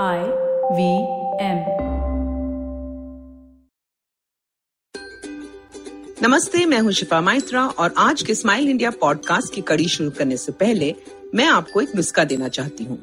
[0.00, 0.18] I
[0.72, 0.90] V
[1.44, 1.58] M
[6.22, 10.36] नमस्ते, मैं हूँ शिफा माइत्रा और आज के स्माइल इंडिया पॉडकास्ट की कड़ी शुरू करने
[10.36, 10.94] से पहले
[11.34, 12.98] मैं आपको एक नुस्खा देना चाहती हूँ।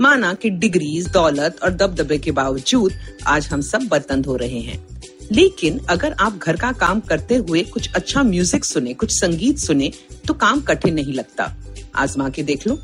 [0.00, 2.92] माना कि डिग्रीज, दौलत और दबदबे के बावजूद
[3.26, 5.00] आज हम सब बर्तन धो रहे हैं।
[5.32, 9.92] लेकिन अगर आप घर का काम करते हुए कुछ अच्छा म्यूज़िक सुने, कुछ संगीत सुने
[10.28, 11.52] तो काम कठिन नहीं लगता।
[11.94, 12.78] आजमा के देख लो।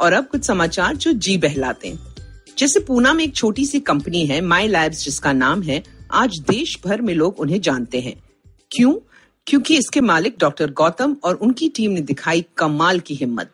[0.00, 2.15] और अब कुछ समाचार जो जी बहलाते हैं।
[2.58, 6.78] जैसे पूना में एक छोटी सी कंपनी है माई लैब्स जिसका नाम है, आज देश
[6.84, 8.22] भर में लोग उन्हें जानते हैं।
[8.70, 8.94] क्यों?
[9.46, 13.52] क्योंकि इसके मालिक डॉक्टर गौतम और उनकी टीम ने दिखाई कमाल की हिम्मत।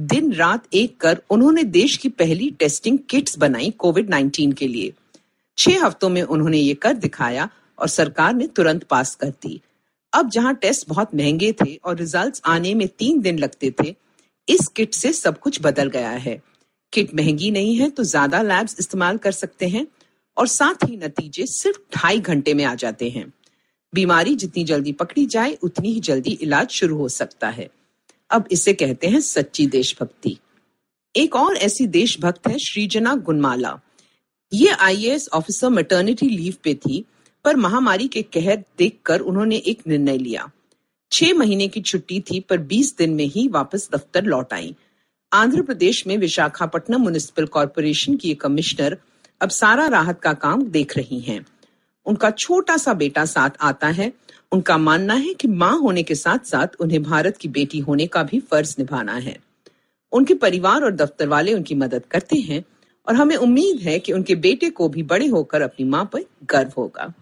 [0.00, 4.92] दिन रात एक कर उन्होंने देश की पहली टेस्टिंग किट्स बनाई कोविड 19 के लिए।
[5.58, 9.60] छह हफ्तों में उन्होंने ये कर दिखाया और सरकार ने तुरंत पास कर दी।
[10.12, 13.94] अब जहाँ टेस्ट बहुत महँगे थे और रिजल्ट्स आने में तीन दिन लगते थे,
[14.48, 16.47] इस किट से सब कुछ बदल गया है।
[16.92, 19.86] किट महँगी नहीं है तो ज़्यादा लैब्स इस्तेमाल कर सकते हैं
[20.36, 23.32] और साथ ही नतीजे सिर्फ़ ढाई घंटे में आ जाते हैं।
[23.92, 27.68] बीमारी जितनी जल्दी पकड़ी जाए, उतनी ही जल्दी इलाज शुरू हो सकता है।
[28.30, 30.36] अब इसे कहते हैं सच्ची देशभक्ति।
[31.14, 33.78] एक और ऐसी देशभक्त है श्रीजना गुनमाला।
[34.52, 37.04] ये आईएएस ऑफिसर मैटर्निटी लीव पे थी,
[37.44, 40.50] पर महामारी के कहर देखकर उन्होंने एक निर्णय लिया।
[41.12, 44.74] छह महीने की छुट्टी थी, पर बीस दिन में ही वापस दफ्तर लौट आई।
[45.32, 48.98] आंध्र प्रदेश में विशाखापट्टनम म्यूनिसिपल कॉरपोरेशन की कमिश्नर
[49.40, 51.46] अब सारा राहत का काम देख रही हैं।
[52.06, 54.12] उनका छोटा सा बेटा साथ आता है।
[54.52, 58.22] उनका मानना है कि माँ होने के साथ साथ उन्हें भारत की बेटी होने का
[58.22, 59.36] भी फ़र्ज़ निभाना है।
[60.12, 62.64] उनके परिवार और दफ्तर वाले उनकी मदद करते हैं
[63.08, 66.72] और हमें उम्मीद है कि उनके बेटे को भी बड़े होकर अपनी माँ पर गर्व
[66.76, 67.12] होगा।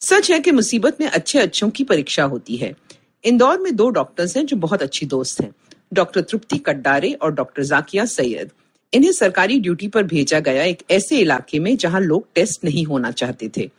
[0.00, 2.76] सच है कि मुसीबत में अच्छे अच्छों की परीक्षा होती है।
[3.24, 5.54] इंदौर में दो डॉक्टर्स हैं जो बहुत अच्छी दोस्त हैं।
[5.94, 8.50] डॉक्टर तृप्ति कड्डारे और डॉक्टर जाकिया सैयद।
[8.92, 13.10] इन्हें सरकारी ड्यूटी पर भेजा गया एक ऐसे इलाके में जहाँ लोग टेस्ट नहीं होना
[13.10, 13.70] चाहते थे।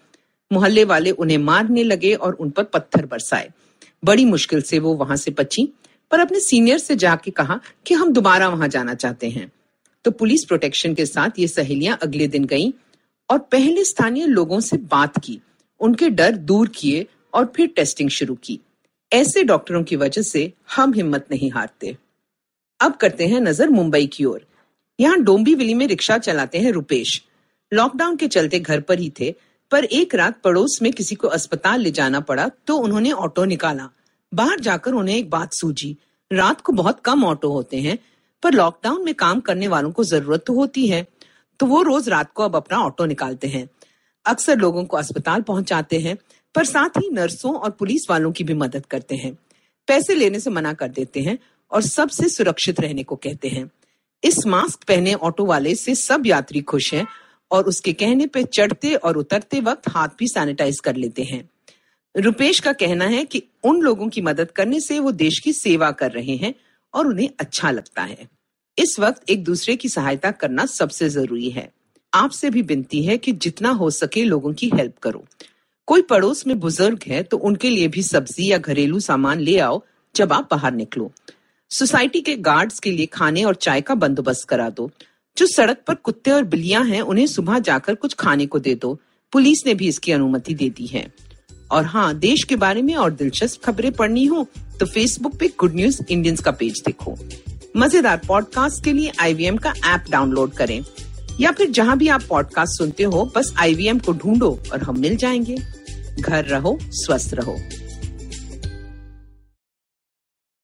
[0.51, 3.49] मोहल्ले वाले उन्हें मारने लगे और उन पर पत्थर बरसाए।
[4.05, 5.67] बड़ी मुश्किल से वो वहाँ से बची
[6.11, 9.51] पर अपने सीनियर से जाके कहा कि हम दोबारा वहाँ जाना चाहते हैं।
[10.05, 12.71] तो पुलिस प्रोटेक्शन के साथ ये सहेलियाँ अगले दिन गईं
[13.29, 15.39] और पहले स्थानीय लोगों से बात की।
[15.79, 18.59] उनके डर दूर किए और फिर टेस्टिंग शुरू की।
[19.11, 21.97] ऐसे डॉक्टरों की वजह से हम हिम्मत नहीं हारते।
[22.79, 24.45] अब करते हैं नज़र मुंबई की ओर।
[24.99, 27.21] यहाँ डोंबिवली में रिक्शा चलाते हैं रुपेश।
[27.71, 29.33] लॉकडाउन के चलते घर पर ही थे,
[29.71, 33.89] पर एक रात पड़ोस में किसी को अस्पताल ले जाना पड़ा तो उन्होंने ऑटो निकाला।
[34.31, 35.95] बाहर जाकर उन्हें एक बात सूझी,
[36.31, 37.97] रात को बहुत कम ऑटो होते हैं,
[38.43, 41.05] पर लॉकडाउन में काम करने वालों को ज़रूरत तो होती है
[41.59, 43.67] तो वो रोज रात को अब अपना ऑटो निकालते हैं।
[44.25, 46.17] अक्सर लोगों को अस्पताल पहुंचाते हैं,
[46.55, 49.31] पर साथ ही नर्सों और पुलिस वालों की भी मदद करते हैं।
[49.87, 51.37] पैसे लेने से मना कर देते हैं
[51.71, 53.69] और सबसे सुरक्षित रहने को कहते हैं।
[54.23, 57.05] इस मास्क पहने ऑटो वाले से सब यात्री खुश हैं
[57.51, 61.49] और उसके कहने पर चढ़ते और उतरते वक्त हाथ भी सैनिटाइज कर लेते हैं।
[62.15, 65.91] रुपेश का कहना है कि उन लोगों की मदद करने से वो देश की सेवा
[65.91, 66.53] कर रहे हैं
[66.93, 68.27] और उन्हें अच्छा लगता है।
[68.77, 71.69] इस वक्त एक दूसरे की सहायता करना सबसे ज़रूरी है।
[72.13, 75.25] आपसे भी विनती है कि जितना हो सके लोगों की हेल्प करो।
[75.87, 79.81] कोई पड़ोस में बुज़ुर्ग है तो उनके लिए भी सब्ज़ी या घरेलू सामान ले आओ
[80.15, 81.11] जब आप बाहर निकलो।
[81.75, 84.89] सोसाइटी के गार्ड्स के लिए खाने और चाय का बंदोबस्त करा दो।
[85.37, 88.93] जो सड़क पर कुत्ते और बिल्लियाँ हैं, उन्हें सुबह जाकर कुछ खाने को दे दो।
[89.33, 91.05] पुलिस ने भी इसकी अनुमति दे दी है।
[91.71, 94.47] और हाँ देश के बारे में और दिलचस्प खबरें पढ़नी हो
[94.79, 97.17] तो फेसबुक पे गुड न्यूज़ इंडियंस का पेज देखो।
[97.77, 100.83] मज़ेदार पॉडकास्ट के लिए आईवीएम का ऐप डाउनलोड करें।
[101.39, 105.15] या फिर जहाँ भी आप पॉडकास्ट सुनते हो, बस आईवीएम को ढूंढो और हम मिल
[105.15, 105.57] जाएँगे।
[106.21, 107.57] घर रहो, स्वस्थ रहो।